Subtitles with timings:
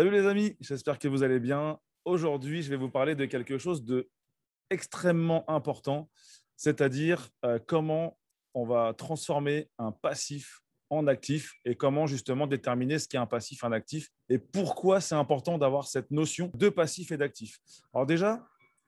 [0.00, 1.78] Salut les amis, j'espère que vous allez bien.
[2.06, 4.08] Aujourd'hui, je vais vous parler de quelque chose de
[5.46, 6.08] important,
[6.56, 8.16] c'est-à-dire euh, comment
[8.54, 13.62] on va transformer un passif en actif et comment justement déterminer ce qu'est un passif,
[13.62, 17.58] un actif et pourquoi c'est important d'avoir cette notion de passif et d'actif.
[17.92, 18.42] Alors déjà,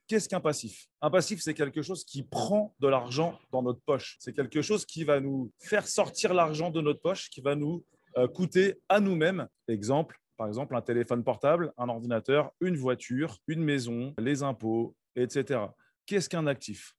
[0.06, 0.86] qu'est-ce qu'un passif?
[1.02, 4.16] Un passif, c'est quelque chose qui prend de l'argent dans notre poche.
[4.18, 7.84] C'est quelque chose qui va nous faire sortir l'argent de notre poche, qui va nous
[8.16, 9.46] euh, coûter à nous-mêmes.
[9.68, 15.60] Exemple, par exemple, un téléphone portable, un ordinateur, une voiture, une maison, les impôts, etc.
[16.04, 16.96] Qu'est-ce qu'un actif?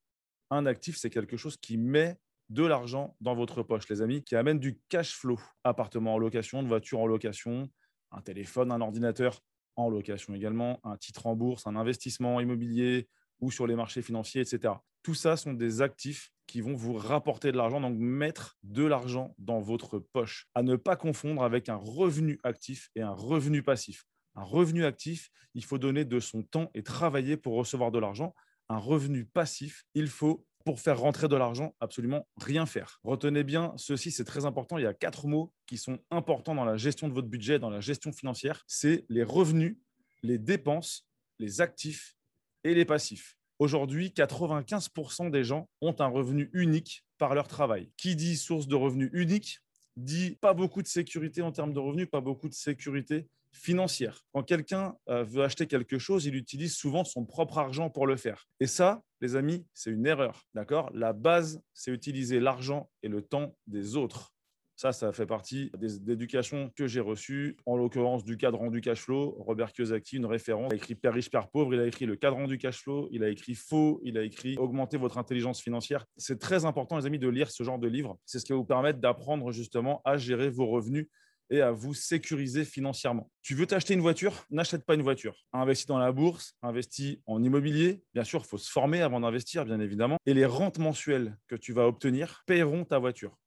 [0.49, 4.37] Un actif, c'est quelque chose qui met de l'argent dans votre poche, les amis, qui
[4.37, 5.37] amène du cash flow.
[5.65, 7.69] Appartement en location, voiture en location,
[8.11, 9.41] un téléphone, un ordinateur
[9.75, 13.09] en location également, un titre en bourse, un investissement immobilier
[13.43, 14.73] ou sur les marchés financiers, etc.
[15.03, 19.35] Tout ça sont des actifs qui vont vous rapporter de l'argent, donc mettre de l'argent
[19.37, 20.47] dans votre poche.
[20.55, 24.05] À ne pas confondre avec un revenu actif et un revenu passif.
[24.35, 28.33] Un revenu actif, il faut donner de son temps et travailler pour recevoir de l'argent.
[28.69, 33.01] Un revenu passif, il faut pour faire rentrer de l'argent, absolument rien faire.
[33.03, 34.77] Retenez bien ceci, c'est très important.
[34.77, 37.69] Il y a quatre mots qui sont importants dans la gestion de votre budget, dans
[37.69, 38.63] la gestion financière.
[38.67, 39.77] C'est les revenus,
[40.21, 41.05] les dépenses,
[41.39, 42.15] les actifs
[42.63, 43.37] et les passifs.
[43.59, 47.91] Aujourd'hui, 95% des gens ont un revenu unique par leur travail.
[47.97, 49.59] Qui dit source de revenus unique
[49.95, 54.25] dit pas beaucoup de sécurité en termes de revenus, pas beaucoup de sécurité financière.
[54.33, 58.17] Quand quelqu'un euh, veut acheter quelque chose, il utilise souvent son propre argent pour le
[58.17, 58.47] faire.
[58.59, 60.43] Et ça, les amis, c'est une erreur.
[60.53, 60.89] D'accord?
[60.93, 64.33] La base, c'est utiliser l'argent et le temps des autres.
[64.75, 69.01] Ça, ça fait partie des éducations que j'ai reçues, en l'occurrence du cadran du cash
[69.01, 69.35] flow.
[69.39, 72.15] Robert Kiyosaki, une référence, il a écrit Père riche, Père pauvre, il a écrit le
[72.15, 76.05] cadran du cash flow, il a écrit Faux, il a écrit Augmenter votre intelligence financière.
[76.17, 78.17] C'est très important, les amis, de lire ce genre de livre.
[78.25, 81.07] C'est ce qui va vous permettre d'apprendre justement à gérer vos revenus
[81.49, 83.29] et à vous sécuriser financièrement.
[83.41, 84.45] Tu veux t'acheter une voiture?
[84.49, 85.35] N'achète pas une voiture.
[85.53, 88.03] Investis dans la bourse, investis en immobilier.
[88.13, 90.17] Bien sûr, il faut se former avant d'investir, bien évidemment.
[90.25, 93.37] Et les rentes mensuelles que tu vas obtenir paieront ta voiture.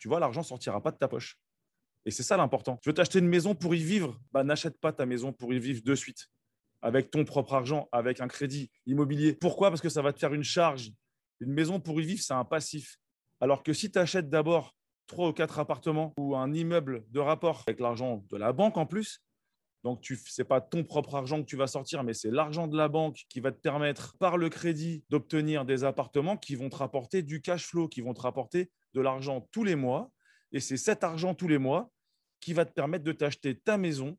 [0.00, 1.38] Tu vois, l'argent sortira pas de ta poche.
[2.04, 2.78] Et c'est ça l'important.
[2.82, 4.18] Tu veux t'acheter une maison pour y vivre?
[4.32, 6.26] Bah, N'achète pas ta maison pour y vivre de suite,
[6.82, 9.34] avec ton propre argent, avec un crédit immobilier.
[9.34, 9.68] Pourquoi?
[9.70, 10.90] Parce que ça va te faire une charge.
[11.40, 12.96] Une maison pour y vivre, c'est un passif.
[13.40, 14.74] Alors que si tu achètes d'abord
[15.10, 18.86] trois ou quatre appartements ou un immeuble de rapport avec l'argent de la banque en
[18.86, 19.20] plus.
[19.82, 22.76] Donc, ce n'est pas ton propre argent que tu vas sortir, mais c'est l'argent de
[22.76, 26.76] la banque qui va te permettre, par le crédit, d'obtenir des appartements qui vont te
[26.76, 30.10] rapporter du cash flow, qui vont te rapporter de l'argent tous les mois.
[30.52, 31.90] Et c'est cet argent tous les mois
[32.40, 34.18] qui va te permettre de t'acheter ta maison.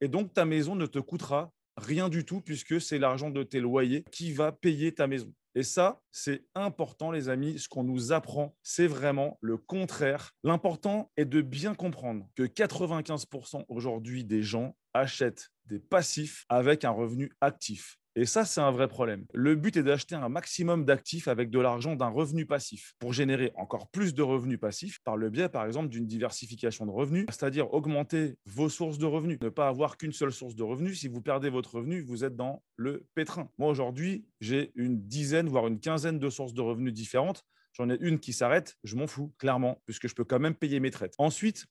[0.00, 3.60] Et donc, ta maison ne te coûtera rien du tout puisque c'est l'argent de tes
[3.60, 5.32] loyers qui va payer ta maison.
[5.56, 7.58] Et ça, c'est important, les amis.
[7.58, 10.32] Ce qu'on nous apprend, c'est vraiment le contraire.
[10.42, 16.90] L'important est de bien comprendre que 95% aujourd'hui des gens achètent des passifs avec un
[16.90, 17.98] revenu actif.
[18.16, 19.26] Et ça, c'est un vrai problème.
[19.34, 23.50] Le but est d'acheter un maximum d'actifs avec de l'argent d'un revenu passif pour générer
[23.56, 27.74] encore plus de revenus passifs par le biais, par exemple, d'une diversification de revenus, c'est-à-dire
[27.74, 31.00] augmenter vos sources de revenus, ne pas avoir qu'une seule source de revenus.
[31.00, 33.50] Si vous perdez votre revenu, vous êtes dans le pétrin.
[33.58, 37.44] Moi, aujourd'hui, j'ai une dizaine, voire une quinzaine de sources de revenus différentes.
[37.72, 40.78] J'en ai une qui s'arrête, je m'en fous, clairement, puisque je peux quand même payer
[40.78, 41.14] mes traites.
[41.18, 41.66] Ensuite,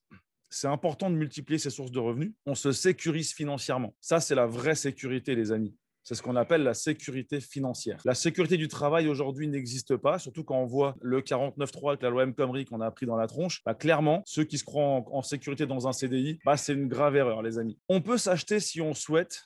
[0.54, 2.34] c'est important de multiplier ces sources de revenus.
[2.46, 3.96] On se sécurise financièrement.
[4.00, 5.76] Ça, c'est la vraie sécurité, les amis.
[6.04, 8.00] C'est ce qu'on appelle la sécurité financière.
[8.04, 12.10] La sécurité du travail aujourd'hui n'existe pas, surtout quand on voit le 49.3 avec la
[12.10, 12.36] loi M.
[12.66, 13.64] qu'on a appris dans la tronche.
[13.66, 17.16] Bah, clairement, ceux qui se croient en, sécurité dans un CDI, bah, c'est une grave
[17.16, 17.80] erreur, les amis.
[17.88, 19.46] On peut s'acheter, si on souhaite,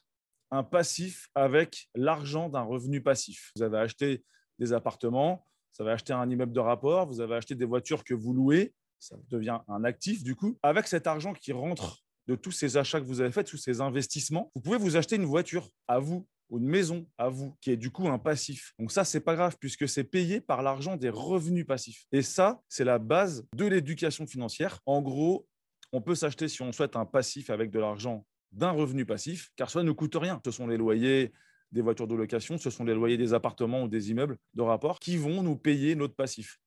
[0.52, 3.52] un passif avec l'argent d'un revenu passif.
[3.56, 4.24] Vous avez acheté
[4.58, 5.46] des appartements,
[5.78, 8.74] vous avez acheté un immeuble de rapport, vous avez acheté des voitures que vous louez,
[9.00, 10.58] ça devient un actif du coup.
[10.64, 13.82] Avec cet argent qui rentre de tous ces achats que vous avez faits, tous ces
[13.82, 17.72] investissements, vous pouvez vous acheter une voiture à vous ou une maison à vous, qui
[17.72, 18.74] est du coup un passif.
[18.80, 22.06] Donc ça, c'est pas grave puisque c'est payé par l'argent des revenus passifs.
[22.12, 24.80] Et ça, c'est la base de l'éducation financière.
[24.86, 25.48] En gros,
[25.92, 29.70] on peut s'acheter si on souhaite un passif avec de l'argent d'un revenu passif, car
[29.70, 30.42] ça ne coûte rien.
[30.46, 31.34] Ce sont les loyers
[31.74, 35.00] des voitures de location, ce sont les loyers des appartements ou des immeubles de rapport
[35.00, 36.60] qui vont nous payer notre passif.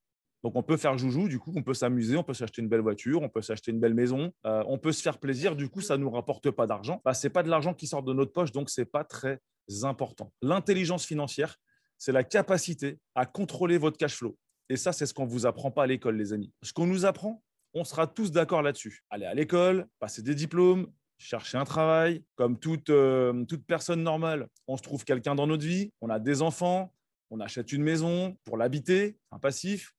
[0.42, 2.80] Donc on peut faire joujou, du coup on peut s'amuser, on peut s'acheter une belle
[2.80, 5.80] voiture, on peut s'acheter une belle maison, euh, on peut se faire plaisir, du coup
[5.80, 7.00] ça ne nous rapporte pas d'argent.
[7.04, 9.04] Bah, Ce n'est pas de l'argent qui sort de notre poche, donc ce n'est pas
[9.04, 9.40] très
[9.82, 10.32] important.
[10.40, 11.56] L'intelligence financière,
[11.98, 14.36] c'est la capacité à contrôler votre cash flow.
[14.70, 16.52] Et ça, c'est ce qu'on ne vous apprend pas à l'école, les amis.
[16.62, 17.42] Ce qu'on nous apprend,
[17.74, 19.02] on sera tous d'accord là-dessus.
[19.10, 20.86] Aller à l'école, passer des diplômes,
[21.18, 22.24] chercher un travail.
[22.36, 26.18] Comme toute, euh, toute personne normale, on se trouve quelqu'un dans notre vie, on a
[26.18, 26.92] des enfants,
[27.30, 29.94] on achète une maison pour l'habiter, un passif,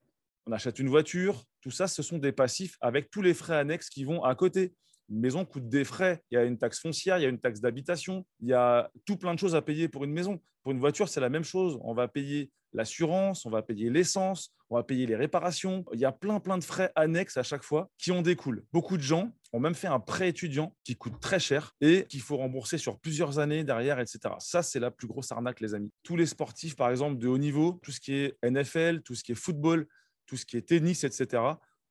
[0.45, 1.43] on achète une voiture.
[1.61, 4.73] Tout ça, ce sont des passifs avec tous les frais annexes qui vont à côté
[5.09, 6.23] Une maison coûte des frais.
[6.31, 8.89] Il y a une taxe foncière, il y a une taxe d'habitation, il y a
[9.05, 10.41] tout plein de choses à payer pour une maison.
[10.63, 11.79] Pour une voiture, c'est la même chose.
[11.83, 15.83] On va payer l'assurance, on va payer l'essence, on va payer les réparations.
[15.93, 18.63] Il y a plein, plein de frais annexes à chaque fois qui en découlent.
[18.71, 22.21] Beaucoup de gens ont même fait un prêt étudiant qui coûte très cher et qu'il
[22.21, 24.19] faut rembourser sur plusieurs années derrière, etc.
[24.39, 25.91] Ça, c'est la plus grosse arnaque, les amis.
[26.03, 29.23] Tous les sportifs, par exemple, de haut niveau, tout ce qui est NFL, tout ce
[29.23, 29.87] qui est football,
[30.31, 31.43] tout ce qui est tennis, etc.,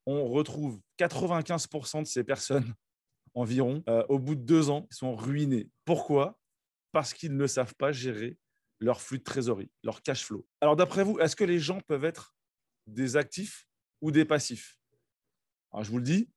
[0.07, 2.75] on retrouve 95% de ces personnes
[3.35, 5.69] environ, euh, au bout de deux ans, sont ruinés.
[5.85, 6.41] Pourquoi?
[6.91, 8.39] Parce qu'ils ne savent pas gérer
[8.79, 10.49] leur flux de trésorerie, leur cash flow.
[10.63, 12.35] Alors d'après vous, est-ce que les gens peuvent être
[12.87, 13.69] des actifs
[14.01, 14.79] ou des passifs?
[15.79, 16.31] Je vous le dis,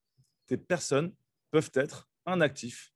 [0.50, 1.16] ces personnes
[1.52, 2.93] peuvent être un actif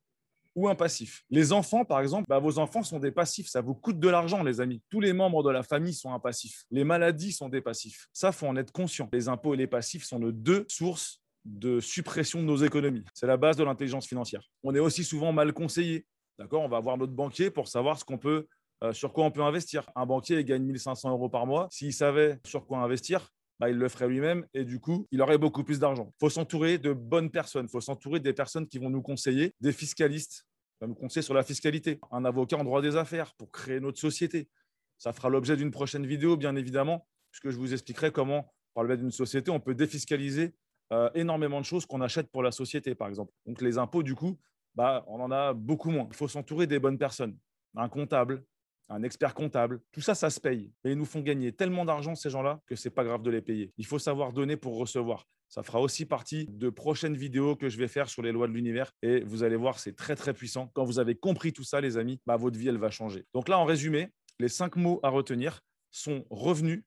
[0.57, 1.24] ou un passif.
[1.30, 3.48] Les enfants, par exemple, bah, vos enfants sont des passifs.
[3.48, 4.81] Ça vous coûte de l'argent, les amis.
[4.89, 6.63] Tous les membres de la famille sont un passif.
[6.71, 8.07] Les maladies sont des passifs.
[8.12, 9.07] Ça, faut en être conscient.
[9.13, 13.06] Les impôts et les passifs sont nos deux sources de suppression de nos économies.
[13.13, 14.42] C'est la base de l'intelligence financière.
[14.63, 16.07] On est aussi souvent mal conseillé.
[16.39, 16.63] D'accord?
[16.63, 18.48] On va voir notre banquier pour savoir ce qu'on peut,
[18.83, 19.88] euh, sur quoi on peut investir.
[19.95, 21.68] Un banquier il gagne 1500 euros par mois.
[21.69, 25.38] S'il savait sur quoi investir, bah, il le ferait lui-même et du coup, il aurait
[25.38, 26.12] beaucoup plus d'argent.
[26.15, 27.65] Il faut s'entourer de bonnes personnes.
[27.65, 30.45] Il faut s'entourer des personnes qui vont nous conseiller, des fiscalistes,
[30.81, 34.50] vont nous sur la fiscalité, un avocat en droit des affaires pour créer notre société.
[34.97, 38.89] Ça fera l'objet d'une prochaine vidéo, bien évidemment, puisque je vous expliquerai comment, par le
[38.89, 40.56] biais d'une société, on peut défiscaliser
[40.94, 43.31] euh, énormément de choses qu'on achète pour la société, par exemple.
[43.45, 44.38] Donc les impôts, du coup,
[44.75, 46.07] bah, on en a beaucoup moins.
[46.09, 47.38] Il faut s'entourer des bonnes personnes.
[47.75, 48.44] Un comptable,
[48.89, 50.72] un expert comptable, tout ça, ça se paye.
[50.84, 53.42] Et ils nous font gagner tellement d'argent, ces gens-là, que c'est pas grave de les
[53.42, 53.74] payer.
[53.78, 55.28] Il faut savoir donner pour recevoir.
[55.50, 58.54] Ça fera aussi partie de prochaines vidéos que je vais faire sur les lois de
[58.54, 58.92] l'univers.
[59.01, 60.68] Et vous allez voir, c'est très, très puissant.
[60.74, 63.25] Quand vous avez compris tout ça, les amis, bah, votre vie, elle va changer.
[63.34, 66.83] Donc là, en résumé, les cinq mots à retenir sont revenus,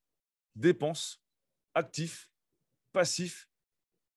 [0.56, 1.22] dépenses,
[1.74, 2.30] actifs,
[2.92, 3.48] passifs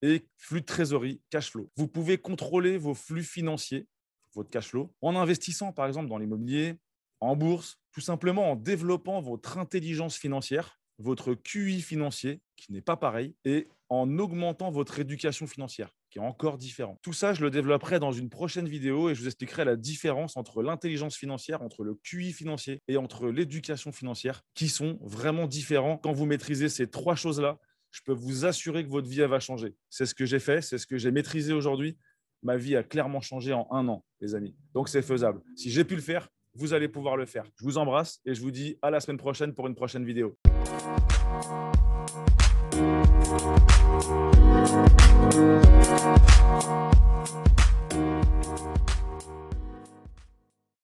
[0.01, 1.71] et flux de trésorerie, cash flow.
[1.77, 3.87] Vous pouvez contrôler vos flux financiers,
[4.33, 6.77] votre cash flow, en investissant par exemple dans l'immobilier,
[7.23, 12.97] en bourse, tout simplement en développant votre intelligence financière, votre QI financier, qui n'est pas
[12.97, 16.99] pareil, et en augmentant votre éducation financière, qui est encore différent.
[17.01, 20.37] Tout ça, je le développerai dans une prochaine vidéo et je vous expliquerai la différence
[20.37, 25.97] entre l'intelligence financière, entre le QI financier et entre l'éducation financière, qui sont vraiment différents.
[25.97, 27.59] Quand vous maîtrisez ces trois choses-là,
[27.91, 29.75] je peux vous assurer que votre vie va changer.
[29.89, 31.97] C'est ce que j'ai fait, c'est ce que j'ai maîtrisé aujourd'hui.
[32.41, 34.55] Ma vie a clairement changé en un an, les amis.
[34.73, 35.41] Donc c'est faisable.
[35.55, 37.45] Si j'ai pu le faire, vous allez pouvoir le faire.
[37.59, 40.37] Je vous embrasse et je vous dis à la semaine prochaine pour une prochaine vidéo.